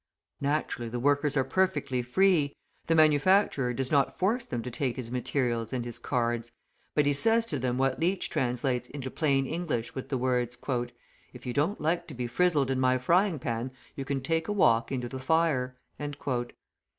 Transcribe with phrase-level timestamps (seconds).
[0.41, 2.55] Naturally, the workers are perfectly free;
[2.87, 6.51] the manufacturer does not force them to take his materials and his cards,
[6.95, 10.57] but he says to them what Leach translates into plain English with the words:
[11.33, 14.53] "If you don't like to be frizzled in my frying pan, you can take a
[14.53, 15.77] walk into the fire."